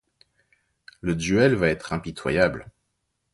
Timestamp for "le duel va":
1.01-1.67